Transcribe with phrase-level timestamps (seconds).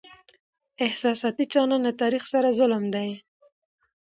[0.87, 3.09] احساساتي چلند له تاريخ سره ظلم دی.